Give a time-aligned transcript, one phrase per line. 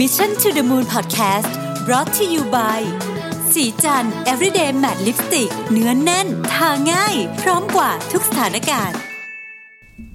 [0.00, 1.52] Mission to the Moon Podcast
[1.86, 2.80] brought to you by
[3.52, 8.98] สีจัน everyday matte lipstick เนื้อนแน่น ทาง่าย พร้อมกว่าทุกสถานการณ์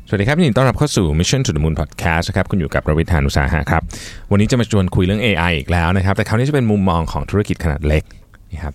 [0.08, 3.82] สวัสดีครับยินดีต้อนรับเข้าสู่ Mission to the Moon Podcast ครับ คุณอยู่กับประวิทยานุสาหะครับ
[4.32, 8.04] วันนี้จะมาชวนคุยเรื่อง AI อีกแล้วนะครับ แต่คราวนี้จะเป็นมุมมองของธุรกิจขนาดเล็ก
[8.54, 8.74] นะครับ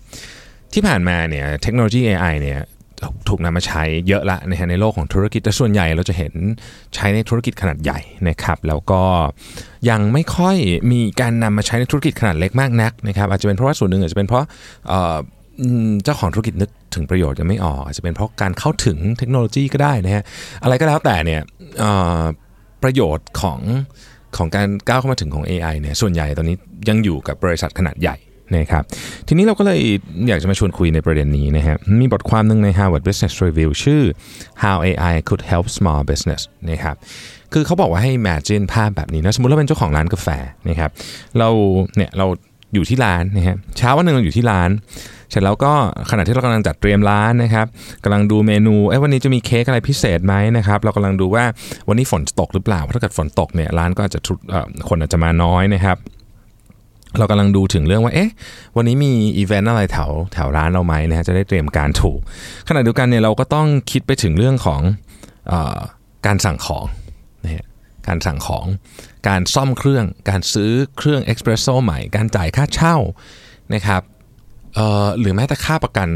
[0.73, 2.59] ที่ผ่านมาเนี่ยเทคโนโลยี AI เนี่ย
[3.29, 6.33] ถูกนำมาใช้เยอะละนะฮะในโลกของธุรกิจแต่ส่วนใหญ่เราจะเห็น
[6.95, 9.01] ใช้ในธุรกิจขนาดใหญ่นะครับแล้วก็
[9.89, 10.57] ยังไม่ค่อย
[10.91, 14.45] มีการนำมาใช้ในธุรกิจขนาดเล็กมากนักนะครับอาจจะเป็นเพราะว่าส่วนหนึ่งอาจจะเป็นเพราะ
[16.03, 20.23] เจ้าของธุรกิจนึกถึงประโยชน์ยังไม่ออกอาจจะเป็นเพราะการเข้าถึงเทคโนโลยีก็ได้นะฮะ
[20.63, 21.41] อะไรก็แล้วแต่เนี่ย
[22.83, 23.59] ประโยชน์ของ
[24.37, 26.55] ของการก้าวเข้ามาถึงของ AI เนี่ยส่วนใหญ่ตอนนี้
[26.89, 28.17] ยังอยู่กับบริษัทขนาดใหญ่
[28.57, 28.83] นะครับ
[29.27, 29.79] ทีนี้เราก็เลย
[30.27, 34.01] อยากจะมาชวนคุยในประเด็นนี้นะฮะมีบทความหนึ่งใน Harvard Business Review ชื่อ
[34.63, 36.95] How AI Could Help Small Business นะครับ
[37.53, 40.27] คือเขาบอกว่าให้ imagine ภาพแบบนี้นะสมมติเราเป็นเจ้าของร้านกาแฟ
[40.69, 40.91] นะครับ
[41.37, 41.49] เรา
[41.95, 42.27] เนี่ยเรา
[42.73, 44.69] อยู่ที่ร้านนะฮะเช้าวันหนึ่งเราอยู่ที่ร้าน
[45.29, 45.73] เสร็จแล้วก็
[46.09, 47.65] ขณะที่เรากำลังจัดเตรียมร้านนะครับ
[48.03, 51.43] กำลังดูเมนูเอ้วันนี้จะมีเค้กอะไรพิเศษไหมนะครับเรากำลังดูว่า
[51.87, 55.97] วันนี้ฝนตกหรือเปล่าเพราะถ้าเกิดฝนตกเนี่ยร้านก็อาจจะทุเอ่อคนอาจจะมาน้อยนะครับ
[57.19, 58.31] เรากำลังดูถึงเรื่องว่า เอ๊ะ
[58.75, 62.19] วันนี้มีอีเวนต์อะไรแถวแถวร้านเราไหมนะฮะ จะได้เตรียมการถูก
[62.67, 64.81] ขณะเดียวกันเนี่ยเราก็ต้องคิดไปถึงเรื่องของ
[65.51, 65.53] อ
[66.25, 66.85] การสั่งของ
[67.43, 67.65] นะฮะ
[68.07, 68.65] การสั่งของ
[69.27, 72.95] การซ่อมเครื่อง การซื้อเครื่องเอ็กซ์เพรสโซใหม่ การจ่ายค่าเช่า
[73.73, 74.01] นะครับ
[74.75, 76.09] เออหรือแม้แต่ค่าประกัน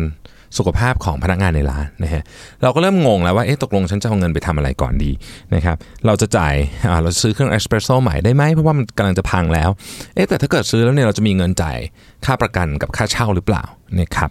[0.57, 2.23] สุขภาพของพนักงานในร้านนะฮะ
[2.61, 5.11] เราก็เริ่มงงแล้วว่าเอ๊ะตกลงฉันจะเอาเงินไปทำอะไรก่อนดี
[5.55, 6.55] นะครับเราจะจ่าย
[7.03, 9.69] เราซื้อเครื่องเอ็กซ์เพรสโซ่ใหม่ได้ไหมเพราะว่ามันกำลังจะพังแล้ว
[10.15, 11.77] เอ๊ะแต่ถ้าเกิดซื้อแล้วเนี่ยเราจะมีเงินจ่าย
[12.25, 13.63] ค่าประกันกับค่าเช่าหรือเปล่า
[13.99, 14.29] นะครับ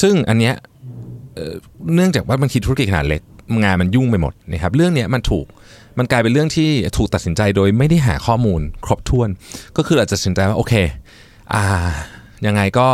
[0.00, 0.54] ซึ่งอันเนี้ย
[1.94, 3.22] เนื่องจากว่าบางทีธุรกิจขนาดเล็ก
[3.64, 5.46] งานมันยุ่งไปหมดนะครับเรื่องเนี้ยมันถูก
[5.98, 9.28] มันกลายเป็นเรื่องที่ถูกตัดสินใจโดยไม่ได้หาข้อมูลครบถ้วน
[9.76, 10.74] ก็คืออาจจะตัดสินใจว่าโอเค
[11.54, 11.64] อ่า
[12.46, 12.88] ยังไงก็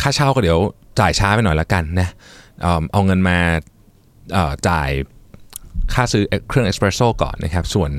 [0.00, 0.58] ค่าเช่าก็เดี๋ยว
[1.00, 2.08] จ่ายช้าไปหน่อยละกันนะ
[2.62, 3.38] เออเอาเงินมา
[4.68, 4.90] จ่าย
[5.94, 7.90] ค่าซื้อเครื่องเอสเปรสโซ่ก่อนนะครับ ส่วน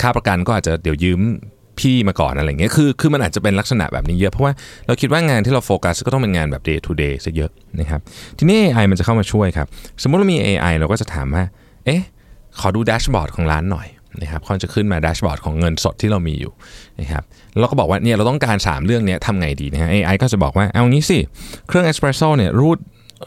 [0.00, 1.20] ค่าประกันก็อาจจะเดี๋ยวยืม
[1.78, 4.52] พี่มาก่อนอะไรเงี้ย คือ คือมันอาจจะเป็นลักษณะแบบนี้เยอะ เพราะว่า
[4.86, 8.00] เราคิดว่างานที่เราโฟกัสก็ต้องเป็นงานแบบ day to day ซะเยอะนะครับ
[8.38, 9.66] ทีนี้ AI มันจะเข้ามาช่วยครับ
[10.02, 11.44] สมมติเรามี AI เราก็จะถามว่า
[11.84, 12.02] เอ๊ะ
[12.60, 13.86] ขอดู dashboard ของร้านหน่อย
[14.22, 16.52] นะครับเขาจะขึ้นมา dashboard ของเงินสดที่เรามีอยู่
[17.00, 17.22] นะครับ
[17.58, 21.18] แล้วก็บอกว่าเนี่ยเราต้องการ 3 เรื่องนี้ทำไงดีนะฮะ AI ก็จะบอกว่าเอางี้สิ
[21.68, 22.78] เครื่องเอสเปรสโซ่เนี่ยรูด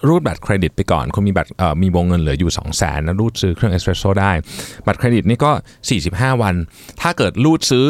[0.07, 1.49] รูดบัตรเครดิตไปก่อนคุณมีบัตร
[1.81, 4.31] มีวงเงินเหลืออยู่ 2 0 0แสนนะรูดซื้อเครื่องเอสเปรสโซ่ได้
[4.85, 5.51] บัตรเครดิตนี่ก็
[5.97, 6.55] 45 วัน
[7.01, 7.87] ถ้าเกิดรูดซื้อ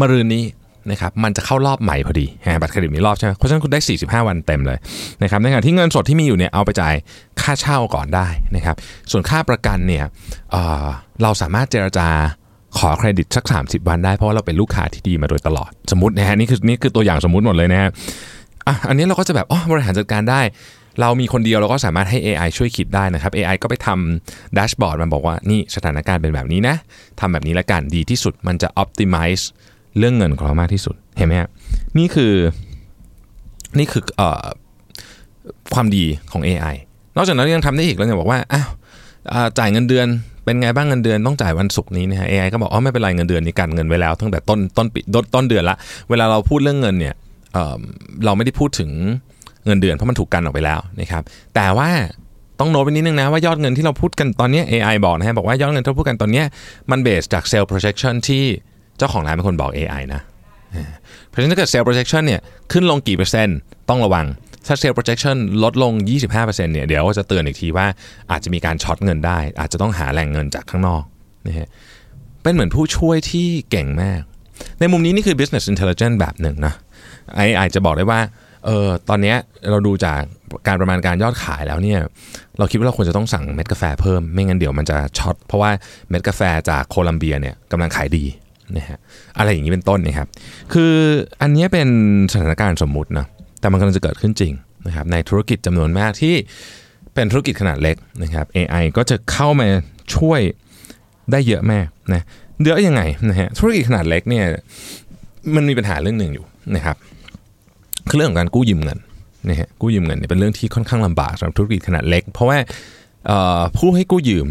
[0.00, 0.44] มรืนนี้
[0.90, 2.26] นะครับมันจะเข้ารอบใหม่พอดี
[2.60, 4.78] บัตรเครดิตมีรอบใช่ไหมเพราะฉะนั้นคุณได้ 45 วันเต็มเลย
[5.22, 6.94] นะครับในขณะที่เงินสดที่มีอยู่เนี่ยเอาไปจ่าย
[7.40, 8.26] ค่าเช่าก่อนได้
[8.56, 8.76] นะครับ
[9.10, 10.04] ส่วนค่าประกันเนี่ย
[10.50, 12.08] เราสามารถเจรจา
[12.78, 17.90] ขอเครดิตสัก 30 วันได้เพราะว่าเราเป็นลูกค้าที่ดีมาโดยตลอดสมมตินะฮะนี่คือนี่คือตัวอย่างสมมติหมดเลยนะฮะ
[18.66, 20.40] อะอันนี้เราก็จะแบบอ๋อบริหารจัดการได้
[21.00, 26.76] เรามีคนเดียวเราก็สามารถให้ AI ช่วยคิดได้นะครับ AI ก็ไปทำแดชบอร์ดมันบอกว่านี่สถานการณ์เป็นแบบนี้นะ
[27.20, 29.42] ทำแบบนี้ละกันดีที่สุดมันจะ optimize
[29.98, 31.48] เรื่องเงินของเรามากที่สุดเห็นไหมฮะ
[31.98, 32.32] นี่คือ
[33.78, 34.22] นี่คืออ
[35.74, 36.74] ความดีของ AI
[37.16, 38.68] นอกจากนั้นยังทำได้อีกแล้วเนี่ยบอกว่าอ้าว
[39.58, 40.06] จ่ายเงินเดือน
[40.44, 45.00] เป็นไงบ้างเงินเดือนต้องจ่ายวันศุกร์นี้นะฮะ AI ก็บอกอ๋อไม่เป็นไรเงินเดือนนี้กันเงินไว้แล้วตั้งแต่ต้นต้นปี
[45.34, 45.76] ต้นเดือนละ
[46.10, 47.14] เวลาเราพูดเรื่องเงินเนี่ย
[47.52, 48.90] เเราไม่ได้พูดถึง
[49.66, 51.22] เงินเดือนเพราะมันถูกกันออกไปแล้วนะครับ
[51.54, 51.90] แต่ว่า
[52.60, 56.42] ต้องโน้ตไปนิดนึงนะว่ายอดเงินที่เราพูดกันตอนนี้ AI บอกนะฮะบอกว่ายอดเงินที่เราพูดกันตอนนี้
[56.90, 58.44] มันเบสจากเซลล์ projection ที่
[58.98, 60.22] เจ้าของร้านเป็นคนบอก AI นะ
[61.28, 62.40] เพราะฉะนั้นถ้าเกิด sales projection เนี่ย
[62.72, 64.26] ขึ้นลงกี่เปอร์เซ็นต์ต้องระวัง
[64.66, 65.92] ถ้า sales projection ลดลง
[66.32, 67.86] 25%เนี่ยเดี๋ยวจะเตือนอีกทีว่า
[68.30, 71.02] อาจจะมีการช็อตเงินได้ อาจจะต้องหาแหล่งเงินจากข้างนอก
[71.46, 71.68] นะฮะ
[72.42, 74.20] เป็นเหมือนผู้ช่วยที่เก่งมาก
[74.80, 76.74] ในมุมนี้นี่คือ business intelligence แบบหนึ่งนะ
[77.38, 78.20] AI จะบอกได้ว่า
[78.66, 79.34] เออตอนนี้
[79.70, 80.20] เราดูจาก
[80.66, 82.00] การประมาณการยอดขายแล้วเนี่ย
[82.58, 85.70] เราคิดว่าเราควรจะต้องสั่งเม็ดกาแฟเพิ่ม ไม่งั้นเดี๋ยวมันจะช็อตเพราะว่า
[86.10, 88.24] เม็ดกาแฟจากโคลัมเบียเนี่ยกำลังขายดี
[88.76, 88.98] นะฮะ
[89.38, 90.28] อะไรอย่างนี้เป็นต้นนะครับ
[90.72, 90.92] คือ
[91.40, 91.88] อันนี้เป็น
[92.32, 93.26] สถานการณ์สมมุตินะ
[93.60, 94.52] แต่มันกำลังจะเกิดขึ้นจริง
[94.86, 96.34] นะครับในธุรกิจจำนวนมากที่
[97.14, 99.68] เป็นธุรกิจขนาดเล็กนะครับ AI ก็จะเข้ามา
[100.16, 100.40] ช่วย
[101.32, 102.22] ได้เยอะแมากนะ
[102.64, 104.44] เยอะยังไงนะฮะธุรกิจขนาดเล็กเนี่ย
[105.54, 106.46] มันมีปัญหาเรื่องหนึ่งอยู่
[106.76, 106.96] นะครับ
[108.08, 108.98] คือเรื่องของการกู้ยืมเงิน
[109.48, 112.58] นะฮะกู้ยืมเงินเนี่ยเป็นเรื่องที่ค่อนข้างลำบากสำหรับธุรกิจขนาดเล็ก เพราะว่า
[113.76, 114.46] ผู้ให้กู้ยืม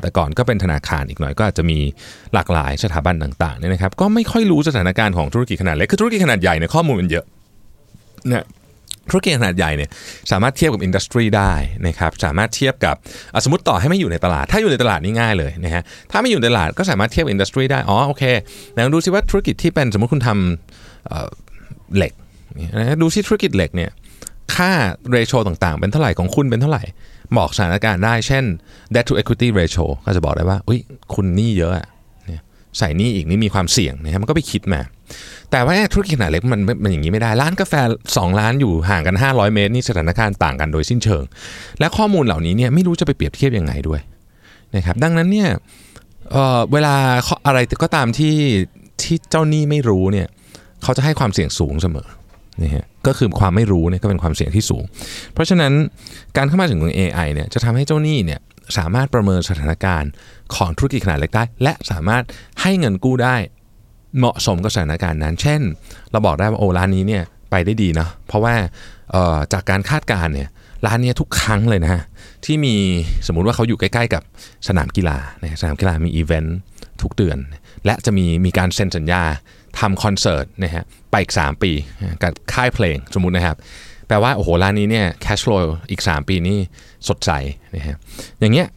[0.00, 1.78] แต่ก่อนก็เป็นธนาคารอีกหน่อยก็อาจจะมี
[2.34, 7.24] หลากหลายสถาบันต่างๆเนี่ยนะครับ ก็ไม่ค่อยรู้สถานการณ์ของธุรกิจขนาดเล็กคือธุรกิจขนาดใหญ่เนี่ยข้อมูลมันเยอะ
[8.30, 8.44] นะ
[9.10, 9.90] ธุรกิจขนาดใหญ่เนี่ย
[10.30, 11.52] สามารถเทียบกับ industry ได้
[11.86, 12.96] นะครับสามารถเทียบกับ
[13.44, 18.24] สมมติต่อให้ไม่อยู่ในตลาด ถ้าอยู่ในตลาดนี่ง่ายเลยนะฮะถ้าไม่อยู่ในตลาดก็สามารถเทียบ industry ได้อ๋อโอเค
[18.74, 21.10] ลองดูซิว่าธุรกิจที่เป็นสมมติคุณทำ
[21.96, 22.12] เหล็ก
[22.78, 23.90] นะดูซิธุรกิจเหล็กเนี่ย
[24.54, 24.70] ค่า
[25.10, 26.82] ratio ต่างๆ เป็นเท่าไหร่ของคุณเป็นเท่าไหร่
[27.36, 28.44] บอกสถานการณ์ได้ เช่น
[28.94, 30.80] debt to equity ratio ก็จะบอกได้ว่าอุ้ย
[31.14, 31.86] คุณหนี้เยอะอะ
[32.26, 32.42] เนี่ย
[32.78, 34.80] ใส่หนี้อีกนี่มีความเสี่ยงนะครับมันก็ไปคิดมา
[35.50, 37.74] แต่ว่าธุรกิจขนาดเล็กมันมันอย่างนี้ไม่ได้ ร้านกาแฟ
[38.08, 41.24] 2 ร้านอยู่ห่างกัน 500 เมตร นี่สถานการณ์ต่างกันโดยสิ้นเชิง
[41.80, 44.00] และข้อมูลเหล่านี้เนี่ยไม่รู้จะไปเปรียบเทียบยังไงด้วย
[44.76, 45.50] นะครับดังนั้นเนี่ย
[46.30, 46.94] เออเวลา
[47.46, 48.34] อะไรก็ตามที่
[49.02, 50.28] ที่เจ้าหนี้ไม่รู้เนี่ย
[50.82, 52.08] เขาจะให้ความเสี่ยงสูงเสมอ
[52.62, 54.84] นะฮะก็คือความไม่รู้เนี่ยก็เป็นความเสี่ยงที่สูง
[55.32, 55.72] เพราะฉะนั้น
[56.36, 58.40] การเข้ามาถึงของ AI เนี่ยจะทำให้เจ้าหนี้เนี่ย
[58.78, 60.10] สามารถประเมินสถานการณ์
[60.54, 62.22] ของธุรกิจขนาดเล็กได้ และสามารถ
[62.62, 63.36] ให้เงินกู้ได้
[64.18, 65.60] เหมาะสมกับสถานการณ์นั้น เช่น
[66.10, 68.54] เราบอกได้ว่าโอ้ร้านนี้เนี่ยไปได้ดีเนาะเพราะว่า
[69.52, 70.48] จากการคาดการณ์เนี่ย
[70.86, 72.02] ร้านนี้ทุกครั้งเลยนะฮะ
[72.44, 72.74] ที่มี
[73.26, 74.22] สมมุติว่าเขาอยู่ใกล้ๆ กับ
[74.68, 76.58] สนามกีฬานะสนามกีฬามีอีเวนต์
[77.02, 77.38] ทุกเดือน
[77.84, 79.22] และจะมีมีการเซ็นสัญญา
[79.78, 81.72] ทำคอนเสิร์ตนะฮะไปอีก 3 ปี
[82.22, 83.56] กับค่ายเพลงสมมุตินะครับ
[84.06, 86.58] แปลว่าโอ้โหร้านนี้เนี่ย cash flow อีก 3 ปีนี่
[87.08, 87.30] สดใส
[87.76, 87.96] นะฮะ
[88.40, 88.68] อย่างเงี้ย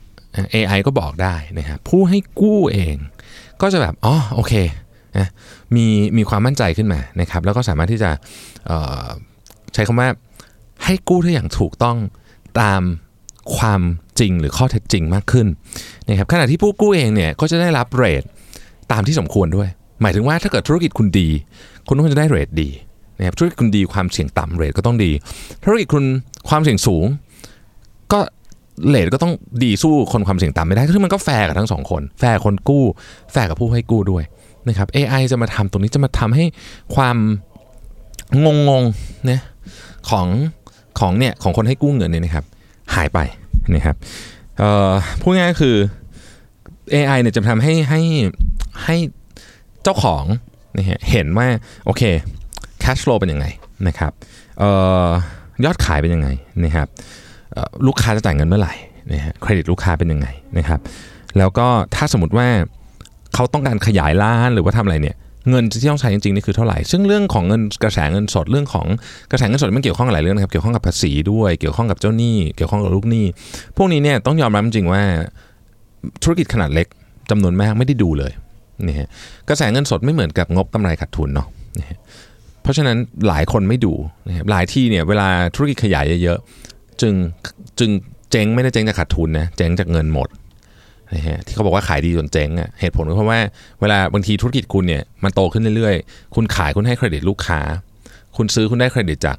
[0.53, 2.95] AI ก็บอกได้นะครับผู้ให้กู้เอง
[3.61, 4.53] ก็จะแบบอ๋อโอเค
[5.17, 5.27] นะ
[5.75, 5.85] มี
[6.17, 8.11] มีความมั่นใจขึ้นมานะครับแล้วก็สามารถที่จะ
[9.73, 10.09] ใช้คำว่า
[10.83, 11.97] ให้กู้ได้อย่างถูกต้อง
[12.61, 12.81] ตาม
[13.57, 13.81] ความ
[14.19, 15.47] จริงหรือข้อเท็จจริงมากขึ้น
[16.07, 18.23] นะครับขณะที่ผู้กู้เองเนี่ยก็จะได้รับเรท
[18.91, 19.69] ตามที่สมควรด้วย
[20.01, 21.27] หมายถึงว่าถ้าเกิดธุรกิจคุณดี
[21.87, 22.69] คุณก็จะได้เรทดี
[23.17, 25.11] นะครับธุรกิจคุณดีความเสี่ยงต่ำเรทก็ต้องดี
[25.63, 26.03] ธุรกิจคุณ
[26.49, 27.05] ความเสี่ยงสูง
[28.13, 28.19] ก็
[28.87, 29.33] rate ก็ต้อง
[29.63, 32.83] ดีสู้คนความเสี่ยงต่ำไม่ได้ซึ่งมันก็แฟร์กับทั้งสองคน แฟร์คนกู้
[33.31, 34.23] แฟร์กับผู้ให้กู้ด้วย
[34.67, 36.45] นะครับ AI จะมาทำตรงนี้จะมาทำให้
[36.95, 37.17] ความ
[38.45, 38.83] งง
[39.29, 39.41] นะ
[40.09, 40.27] ของ
[40.99, 42.45] ของเนี่ยของคนให้กู้เงินเนี่ยนะครับ
[42.95, 43.19] หายไป
[43.75, 43.95] นะครับ
[45.21, 45.75] พูดง่ายๆคือ
[46.93, 48.01] AI เนี่ยจะทำให้ให้
[48.83, 48.97] ให้
[49.83, 50.23] เจ้าของ
[50.77, 51.47] นะฮะเห็นว่า
[51.85, 52.01] โอเค
[52.83, 53.45] cash flow เป็นยังไง
[53.87, 54.11] นะครับ
[55.65, 56.29] ยอดขายเป็นยังไง
[56.65, 56.87] นะครับ
[57.87, 58.73] ลูกค้าจะจ่ายเงินเมื่อไหร่
[59.13, 60.79] นะฮะเครดิตลูกค้าเป็นยังไงนะครับ
[61.37, 62.47] แล้วก็ถ้าสมมติว่า
[63.33, 65.15] เขาต้องการขยายร้านหรือว่าทำอะไรเนี่ย
[65.49, 68.87] เงินที่ต้องใช้จริงๆนี่คือเท่าไหร่ ซึ่งเรื่องของเงินกระแสเงินสดเรื่องของ
[69.31, 73.25] กระแสเงินสดมันเกี่ยวข้องกับหลายเรื่องนะครับ เกี่ยวข้องกับภาษีด้วย เกี่ยวข้องกับเจ้าหนี้ เกี่ยวข้องกับลูกหนี้
[73.77, 75.03] พวกนี้เนี่ยต้องยอมรับจริงว่า
[76.23, 76.87] ธุรกิจขนาดเล็ก
[77.29, 78.31] จำนวนมากไม่ได้ดูเลย
[78.87, 79.09] นี่ฮะ
[79.49, 81.47] กระแสเงินสดไม่เหมือนกับงบกำไรขาดทุนเนาะ
[82.63, 82.97] เพราะฉะนั้น
[83.27, 83.93] หลายคนไม่ดู
[84.27, 87.13] นะครับหลายที่เนี่ยเวลาธุรกิจขยายเยอะๆจึง
[87.79, 87.89] จึง
[88.31, 90.29] เจ๊งไม่ได้เจ๊งจากขาดทุนนะเจ๊งจากเงินหมด
[91.13, 93.39] นะฮะที่เขาบอกว่าขายดีจนเจ๊งอะเหตุผลก็เพราะว่า
[93.81, 97.59] เวลาบางทีธุรกิจคุณเนี่ยมันโตขึ้นเรื่อยๆ คุณขายคุณให้เครดิตลูกค้า
[98.37, 99.37] คุณซื้อคุณได้เครดิตจาก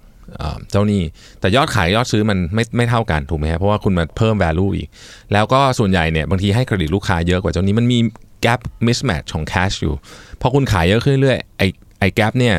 [0.70, 1.02] เจ้านี้
[1.40, 4.88] แต่ยอดขายยอดซื้อมันไม่ไม่เท่ากันถูกไหมฮะเพราะว่าคุณมาเพิ่ม value อีก
[5.32, 7.98] แล้วก็ส่วนใหญ่เนี่ยบางทีให้เครดิตลูกค้าเยอะกว่าเจ้านี้มันมี
[8.44, 9.94] gap mismatch ของ cash อยู่
[10.40, 11.66] พอคุณขายเยอะขึ้นเรื่อยไอ้
[11.98, 12.54] ไอ้ gap เนี่ย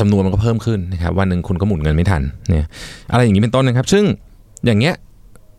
[0.00, 2.68] จำนวนมันก็เพิ่มขึ้นนะครับวันหนึ่งคุณก็หมุนเงินไม่ทันเนี่ย
[3.12, 4.04] อะไรอย่างนี้เป็นต้นนะครับ ซึ่ง
[4.66, 4.94] อย่างเงี้ย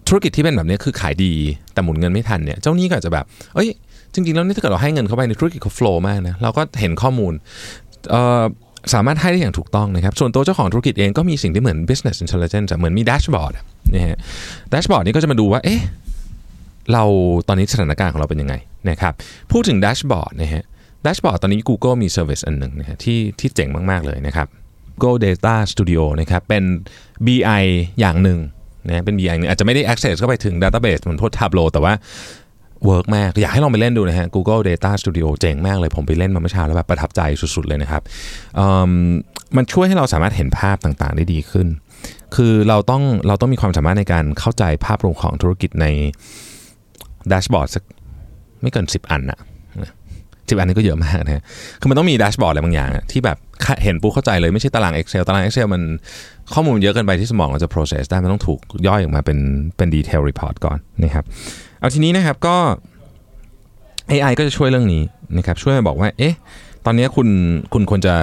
[0.07, 1.33] ธุรกิจที่เป็นแบบนี้คือขายดี
[1.73, 3.25] แต่หมุนเงินไม่ทันเนี่ยเจ้านี้ก็อาจจะแบบ
[3.55, 3.69] เอ้ย
[4.13, 7.33] จริงๆแล้วนี่ถ้าเกิดเราให้เงินเข้าไปในธุรกิจเขาโฟล์มากนะเราก็เห็นข้อมูล
[8.93, 13.53] สามารถให้ได้อย่างถูกต้องนะครับ ส่วนตัวเจ้าของธุรกิจเองก็มีสิ่งที่เหมือน business intelligence เหมือนมีแดชบอร์ด
[13.93, 14.17] นะฮะ
[14.69, 15.81] dashboard นี้ก็จะมาดูว่า เอ๊ะ
[16.93, 17.03] เรา
[17.47, 18.55] ตอนนี้สถานการณ์ของเราเป็นยังไง
[18.89, 19.13] นะครับ
[19.51, 20.63] พูดถึง dashboard นะฮะ
[21.03, 24.47] dashboard ตอนนี้ Google มี service อันหนึ่งนะฮะที่ที่เจ๋งมาก ๆ เลยนะครับ
[25.03, 26.63] Google Data Studio นะครับเป็น
[27.25, 27.63] BI
[27.99, 28.39] อย่างหนึ่ง
[28.87, 31.93] นะเป็น BI อาจจะไม่ได้ access เข้าไปถึง database เหมือนพวก Tableau แต่ว่า
[32.85, 37.21] work มาก อยากให้ลองไปเล่นดูนะฮะ Google Data Studio เจ๋งมากเลย ผมไปเล่นมาเมื่อเช้าแล้วแบบประทับใจ
[37.55, 38.01] สุด ๆ เลยนะครับ
[39.55, 41.67] มันช่วยให้เราสามารถเห็นภาพต่างๆ ได้ดีขึ้น
[42.35, 45.87] คือเราต้องเราต้องมีความสามารถในการเข้าใจภาพรวมของธุรกิจใน
[47.31, 47.83] ดชบอร์ดสัก
[48.61, 49.39] ไม่เกิน 10 อันนะ
[50.49, 51.43] สิบอันนี้ก็เยอะมากนะ
[51.81, 53.37] คือมันต้องมีแดชบอร์ดอะไรบางอย่าง ที่แบบ
[53.83, 55.81] เห็นปุ๊บเข้าใจเลยไม่ใช่ตาราง Excel ตาราง Excel มัน
[56.53, 59.39] ข้อมูลเยอะเกินไปที่สมองเราจะ process ได้มันต้องถูกย่อยออกมาเป็น
[59.77, 61.25] เป็น detail report ก่อนนะครับ
[61.79, 62.55] เอาทีนี้นะครับก็
[64.11, 65.03] AI ก็จะช่วยเรื่องนี้
[65.37, 66.35] นะครับช่วยมาบอกว่าเอ๊ะ
[66.85, 67.27] ตอนนี้คุณ
[67.73, 68.13] คุณควรจะ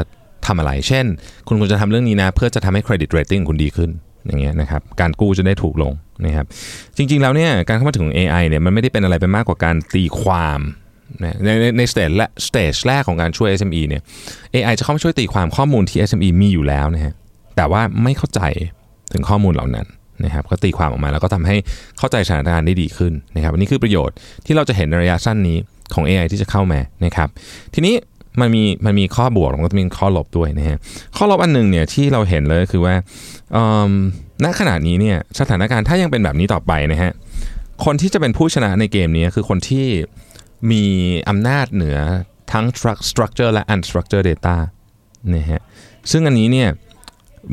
[0.47, 1.05] ทำอะไร เช่น
[1.49, 3.91] คุณควรจะทำเรื่องนี้นะ เพื่อจะทำให้ credit rating คุณดีขึ้น
[4.27, 5.93] อย่างเงี้ยนะครับการกู้จะได้ถูกลง
[6.27, 6.47] นะครับ
[6.97, 10.61] จริงๆแล้วเนี่ยการเข้ามาถึง AI เนี่ยมันไม่ได้เป็นอะไรไปมากกว่าการตีความ
[11.21, 11.25] ใน
[11.61, 14.03] ในใน stage และ stage แรกของการช่วย SME เนี่ย
[14.55, 17.15] AI จะเข้ามาช่วยตีความข้อมูลที่ SME มีอยู่แล้วนะฮะ
[17.57, 18.41] แต่ว่าไม่เข้าใจ
[19.13, 19.87] ถึงข้อมูลเหล่านั้น
[20.25, 21.57] นะครับก็ตีความออกมาแล้วก็ทำให้
[21.99, 25.59] เข้าใจสถานการณ์ได้ดีขึ้นนะครับอันนี้คือประโยชน์ที่เราจะเห็นในระยะสั้นนี้
[25.95, 27.29] ของ AI ที่จะเข้ามานะครับ
[27.75, 27.95] ทีนี้
[28.41, 30.79] มันมีมันมีข้อบวกแล้วก็มีข้อลบด้วยนะฮะ
[31.17, 32.95] ข้อลบอันหนึ่งเนี่ยที่เราเห็นเลยคือว่า
[34.45, 37.13] ณขณะนี้เนี่ยสถานการณ์ถ้ายังเป็นแบบนี้ต่อไปนะฮะ
[37.85, 39.87] คนที่จะเป็นผู้ชนะในเกมนี้คือคนที่
[40.71, 40.85] มี
[41.29, 41.99] อำนาจเหนือ
[42.53, 42.65] ทั้ง
[43.09, 44.57] structure และ unstructured data
[45.35, 45.61] นะฮะ
[46.11, 46.69] ซึ่งอันนี้เนี่ย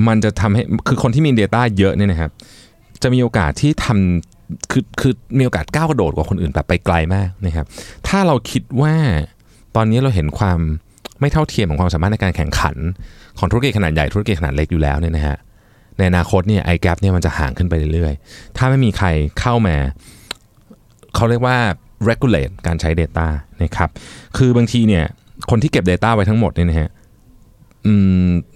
[0.07, 2.31] มันจะทำให้คือคนที่มี Data เยอะเนี่ยนะครับ
[3.03, 7.65] จะมีโอกาสที่ทำคือคือมีโอกาสก้าวกระโดดกว่าคนอื่นแบบไปไกลมากนะครับ
[8.07, 8.95] ถ้าเราคิดว่า
[9.75, 10.59] ตอนนี้เราเห็นความ
[11.19, 12.75] ไม่เท่าเทียมของความสามารถในการแข่งขัน
[13.39, 15.37] ของธุรกิจขนาดใหญ่ธุรกิจขนาดเล็กอยู่แล้วเนี่ยนะฮะ
[15.97, 19.07] ในอนาคตเนี่ยไอ้แกรเนี่ยมันจะห่างขึ้นไปเรื่อยๆ ถ้าไม่มีใคร
[19.39, 19.75] เข้ามา
[21.15, 21.57] เขาเรียกว่า
[22.09, 23.27] regulate การใช้ Data
[23.63, 23.89] นะครับ
[24.37, 25.03] คือบางทีเนี่ย
[25.49, 26.89] คนที่เก็บ Data ไว้ทั้งหมดเนี่ยนะฮะ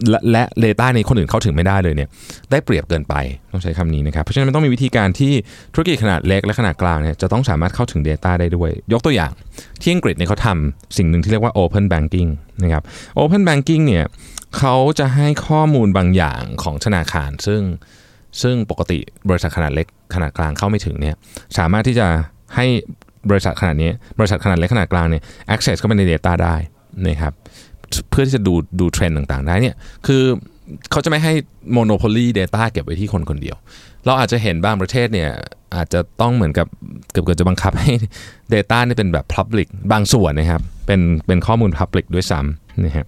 [0.10, 2.10] และและ Data ในคนอื่นเข้าถึงไม่ได้เลยเนี่ย
[2.51, 3.15] ได้เปรียบเกินไป
[3.51, 5.34] ต้องใช้คำนี้นะครับ เพราะฉะนั้นมันต้องมีวิธีการที่
[5.74, 9.32] ธุรกิจขนาดเล็กและขนาดกลางเนี่ยจะต้องสามารถเข้าถึง Data ได้ด้วย ยกตัวอย่าง
[9.83, 12.29] ที่อังกฤษเนี่ยเขาทำสิ่งหนึ่งที่เรียกว่า Open Banking
[12.63, 12.83] นะครับ
[13.19, 14.05] Open Banking เนี่ย
[14.57, 17.61] เขาจะให้ข้อมูลบางอย่างของธนาคาร ซึ่ง
[18.41, 18.99] ซึ่งปกติ
[19.29, 21.15] บริษัทขนาดเล็กขนาดกลางเข้าไม่ถึงเนี่ย
[21.57, 22.07] สามารถที่จะ
[22.55, 22.65] ให้
[23.29, 25.23] บริษัทขนาดนี้บริษัทขนาดเล็กขนาดกลางเนี่ย
[25.53, 26.55] access เข้าไปใน Data ได้
[27.07, 27.33] นะครับ
[28.09, 29.75] เพื่อที่จะดูดูเทรนด์ต่างๆ ได้เนี่ย
[30.07, 30.23] คือ
[30.91, 31.33] เขาจะไม่ให้
[31.77, 33.57] monopoly data เก็บไว้ที่คนคนเดียว
[34.05, 35.29] เราอาจจะเห็นบางประเทศเนี่ย
[35.75, 36.67] อาจจะต้องเหมือนกับ
[37.12, 37.91] เกือบๆจะบังคับให้
[38.53, 43.05] Data นี่เป็นแบบ Public บางส่วนนะครับเป็นเป็นข้อมูล Public ด้วยซ้ำนะฮะ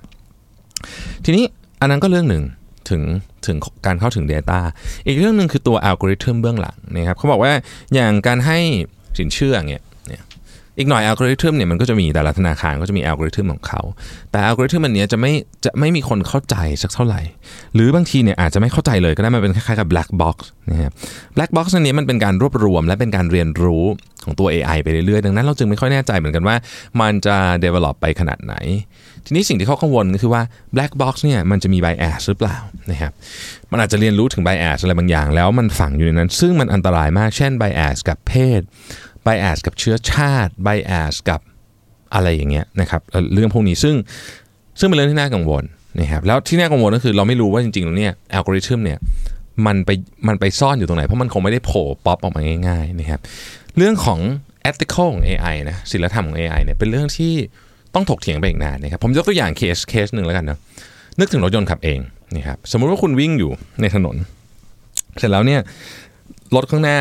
[1.26, 1.44] ทีนี้
[1.80, 2.44] อันนั้นก็เรื่องหนึ่ง
[2.90, 3.02] ถึง
[3.46, 4.60] ถึงการเข้าถึง Data
[5.08, 7.54] อีกเรื่องหนึ่งคือตัวอัลกอริทึมเบื้องหลังนะครับเขาบอกว่า
[7.94, 8.60] อย่างการให้
[9.18, 9.84] สินเชื่อเนี่ย
[10.78, 13.82] อีกหน่อยอัลกอริทึมเนี่ยมันก็จะมีแต่ละธนาคารก็จะมีอัลกอริทึมของเขา
[14.32, 15.32] แต่อัลกอริทึมอันเนี้ยจะไม่
[15.66, 17.22] จะไม่มีคนเข้าใจสักเท่าไหร่
[17.76, 20.38] หรือบางทีเนี่ยอาจจะไม่เข้าใจเลยก็ได้มันเป็นคล้ายๆกับ black box
[20.70, 20.92] นะครับ
[21.36, 23.86] black box อันนี้มันเป็นการรวบรวมและเป็นการเรียนรู้
[24.24, 26.56] ของตัว AI ไปเรื่อยๆ ดังนั้นเราจึงไม่ค่อยแน่ใจเหมือนกันว่า
[27.02, 28.56] มันจะ develop ไปขนาดไหน
[29.26, 30.42] ทีนี้สิ่งที่เขากังวลก็คือว่า
[30.76, 32.58] black box เนี่ยมันจะมี bias หรือเปล่า
[32.92, 33.12] นะครับ
[33.72, 38.62] มันอาจจะเรียนรู้ถึง bias อะไรบางอย่าง แล้วมันฝังอยู่ในนั้น ซึ่งมันอันตรายมากเช่น bias กับเพศ
[39.26, 41.42] bias กับเชื้อชาติ bias กับ
[42.14, 43.02] อะไรอย่างเงี้ยนะครับ
[43.34, 43.96] เรื่องพวกนี้ซึ่ง
[44.80, 45.64] ซึ่งเป็นเรื่องที่น่ากังวล
[46.00, 48.98] นะครับแล้วที่น่ากังวลก็คือเราไม่รู้ว่าจริงๆแล้วเนี่ยอัลกอริทึมเนี่ย
[49.66, 49.90] มันไป
[50.28, 53.20] มันไปซ่อนอยู่ตรงไหน เพราะมันคงไม่ได้โผล่ป๊อปออกมาง่ายๆนะครับ
[53.78, 54.20] เรื่องของ
[54.70, 57.34] ethical ของ AI นะศีลธรรมของ AI เนี่ยเป็นเรื่องที่
[57.94, 60.58] ต้องถกเถียงไปอีกนานนะครับผมยกตัวอย่างเคสเคสหนึ่งแล้วกันนะ
[61.20, 62.00] นึกถึงรถยนต์ขับเอง
[62.36, 63.52] นะครับสมมุติว่าคุณวิ่งอยู่
[63.82, 64.16] ในถนน
[65.18, 65.62] เสร็จแล้วเนี่ย
[66.56, 66.98] รถข้างหน้า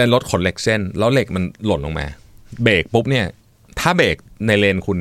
[0.00, 2.06] เป็นรถขนเหล็กเส้น แล้วเหล็กมันหล่นลงมา
[2.62, 3.26] เบรกปุ๊บเนี่ย
[3.80, 4.16] ถ้าเบรก
[4.46, 4.98] ในเลนคุณ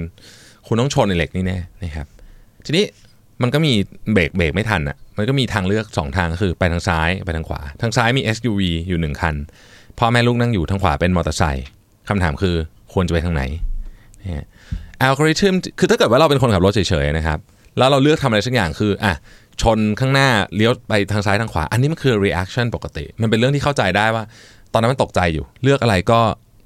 [0.67, 2.07] คุณต้องชนในเหล็กนี่แน่นะครับ
[2.65, 2.85] ทีนี้
[3.41, 3.73] มันก็มี
[4.13, 9.35] เบรกเบรกไม่ทันอะ มันก็มีทางเลือก 2 ทางคือไปทางซ้ายไปทางขวา ทางซ้ายมี SUV อยู่หนึ่งคัน
[9.99, 11.67] พ่อแม่ลูกนั่งอยู่ทางขวาเป็นมอเตอร์ไซค์
[12.09, 12.55] คำถามคือ
[12.93, 13.43] ควรจะไปทางไหน
[14.19, 14.45] เนี่ย
[15.01, 17.39] อัลกอริทึมคือถ้าเกิดว่าเราเป็นคนขับรถเฉยๆนะครับ
[17.77, 19.13] แล้วเราเลือกทำอะไรสักอย่างคืออะ
[19.61, 24.23] ชนข้างหน้าเลี้ยวไปทางซ้ายทางขวา อันนี้มันคือ reaction ปกติ มันเป็นเรื่องที่เข้าใจได้ว่า
[24.73, 26.19] ตอนนั้นมันตกใจอยู่ เลือกอะไรก็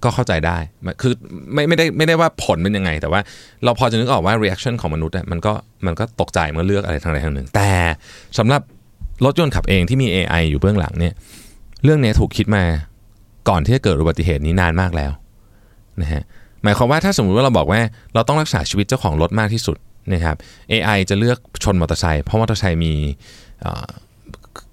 [0.04, 0.58] ก็เข้าใจได้
[1.02, 1.14] คือ
[1.54, 3.22] ไม่ไม่ได้ไม่ได้ว่าผลเป็นยังไง แต่ว่า
[3.64, 5.54] เราพอจะนึกออกว่า reaction ของมนุษย์มันก็
[5.86, 7.72] มันก็ตกใจเมื่อเลือกอะไรทางใดทางหนึ่ง แต่
[8.38, 8.62] สำหรับ
[9.26, 11.14] รถยนต์ขับเองที่มี AI อยู่เบื้องหลังเนี่ย
[11.84, 12.64] เรื่องนี้ถูกคิดมา
[13.50, 15.12] ก่อนที่จะเกิดอุบัติเหตุนี้นานมากแล้ว
[16.02, 16.24] นะฮะ
[16.64, 17.82] หมายความว่าถ้าสมมุติว่าเราบอกว่า
[18.14, 19.78] เราต้องรักษาชีวิตเจ้าของรถมากที่สุด
[20.14, 20.36] นะครับ
[20.72, 22.94] AI จะเลือกชนมอเตอร์ไซค์เพราะมอเตอร์ไซค์มี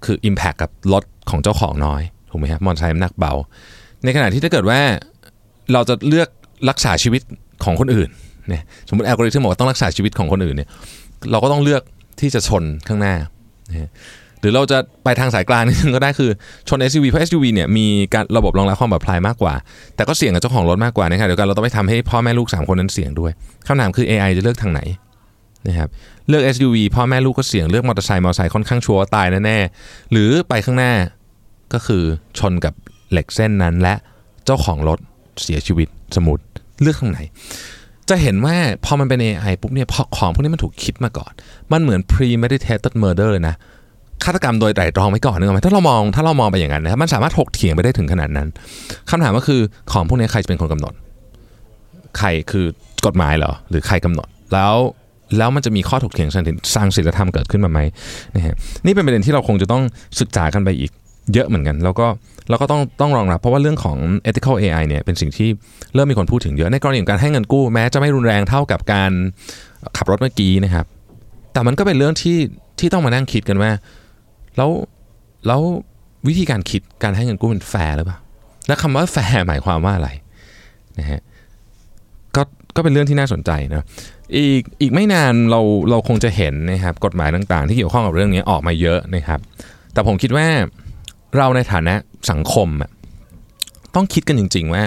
[0.05, 3.33] คือ impact กับรถของเจ้าของน้อย ถูกไหมครับมอเตอร์ไซค์มันหนักเบา
[4.03, 4.79] ในขณะที่ถ้าเกิดว่า
[5.73, 6.29] เราจะเลือก
[6.69, 7.21] รักษาชีวิต
[7.63, 8.09] ของคนอื่น
[8.47, 10.69] เนี่ยสมมติแอลกอริทึมบอกว่าต้องรักษาชีวิตของคนอื่นเนี่ย
[11.31, 11.81] เราก็ต้องเลือก
[12.19, 13.13] ที่จะชนข้างหน้า
[14.41, 16.31] หรือเราจะไปทางสายกลางนิดนึงก็ได้คือ
[16.69, 19.53] ชน SUV เพราะ SUV เนี่ยมีการระบบรองรับความปลอดภัยมากกว่า
[19.95, 23.31] แต่ก็เสี่ยงกับเจ้าของรถมากกว่านะครับเดี๋ยวกันเราต้องไปทำให้พ่อแม่ลูก 3 คนนั้นเสี่ยงด้วย
[23.67, 24.81] คำถามคือ AI จะเลือกทางไหน
[25.67, 25.89] นะครับ
[26.27, 30.93] เลือก SUV พ่อแม่ลูกก็เสี่ยงเลือกมอเตอร์ไซค์มอเตอร์ไซค์ค่อนข้างชัวร์ตายแน่ๆหรือไปข้างหน้า
[31.73, 32.03] ก็คือ
[32.39, 32.73] ชนกับ
[33.11, 33.93] เหล็กเส้นนั้นและ
[34.45, 34.99] เจ้าของรถ
[35.41, 36.43] เสียชีวิตสมมติ
[36.81, 37.19] เลือกทางไหน
[38.09, 41.31] จะเห็นว่าพอมันเป็น AI ปุ๊บเนี่ยพอของพวกนี้มันถูกคิดมาก่อน
[41.71, 43.55] มันเหมือน premeditated murder เลยนะ
[44.23, 48.47] ฆาตกรรมโดยไตร่ตรองไว้ก่อนนึกออกไหมถ้าเรามองถ้าเรามองไปอย่างนั้นนะครับมันสามารถถกเถียงไปได้ถึงขนาดนั้น
[49.09, 49.61] คำถามก็คือ
[49.91, 50.93] ของพวกนี้ใครจะเป็นคนกำหนด
[52.17, 52.65] ใครคือ
[53.05, 54.75] กฎหมายเหรอ หรือใครกำหนด แล้ว
[55.37, 57.79] แล้วมันจะมีข้อถกเถียงสร้างศีลธรรมเกิดขึ้นมาไหม
[58.35, 59.83] นะฮะนี่เป็นประเด็นที่เราคงจะต้อง
[60.19, 60.91] ศึกษากันไปอีก
[61.33, 62.07] เยอะเหมือนกัน แล้วก็
[62.49, 63.97] เราก็ต้องต้องรองรับ เพราะว่าเรื่องของ
[64.29, 65.49] ethical AI เนี่ยเป็นสิ่งที่
[65.93, 69.11] เริ่มมีคนพูดถึงเยอะในกรณีของการให้เงินกู้แม้จะไม่รุนแรงเท่ากับการ
[69.97, 70.85] ขับรถเมื่อกี้นะครับ
[71.53, 72.37] แต่มันก็เป็นเรื่องที่
[72.79, 73.71] ที่ต้องมานั่งคิดกันว่า
[74.57, 74.69] แล้ว
[75.47, 75.61] แล้ว
[76.27, 78.17] วิธีการคิดการให้เงินกู้มันแฟร์หรือเปล่า
[78.67, 80.09] และคำว่าแฟร์หมายความว่าอะไร
[80.99, 81.21] นะฮะ
[82.35, 82.41] ก็
[82.75, 83.85] ก็เป็นเรื่องที่น่าสนใจนะ
[84.35, 89.39] อีกอีกไม่นานเราเราคงจะเห็นนะครับกฎหมายต่างๆ ที่เกี่ยวข้องกับเรื่องนี้ออกมาเยอะนะครับ
[89.93, 90.47] แต่ผมคิดว่า
[91.37, 91.93] เราในฐานะ
[92.31, 92.89] สังคมอะ
[93.95, 94.83] ต้องคิดกันจริง ๆ ว่า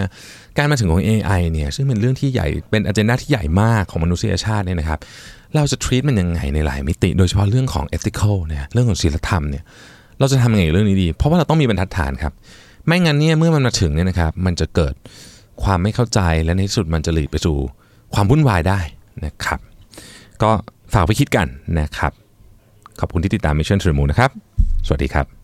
[0.56, 4.98] การมาถึงของ AI เนี่ยซึ่งเป็นเรื่องที่ใหญ่เป็นอ g e n d a ที่ใหญ่มากของมนุษยชาติเนี่ยนะครับ
[5.54, 9.64] เราจะ treat มันยังไงในหลายมิติ โดยเฉพาะเรื่องของ ethical เนี่ยเรื่องของศีลธรรมเนี่ย
[10.18, 12.32] เราจะทำยังไงเรื่องนี้ดี เพราะว่าเราต้องมีบรรทัดฐานครับ
[12.86, 14.94] ไม่งั้นเนี่ยเมื่อมันมาถึงเนี่ยนะครับมันจะเกิด
[15.62, 17.56] ความไม่เข้าใจและในที่สุดมันจะหลีดไปสู่
[18.14, 18.80] ความวุ่นวายได้
[19.24, 19.60] นะครับ
[20.42, 20.50] ก็
[20.92, 21.46] ฝากไปคิดกัน
[21.80, 22.12] นะครับ
[23.00, 24.30] ขอบคุณที่ติดตาม Mission to the Moon นะครับ
[24.86, 25.43] สวัสดีครับ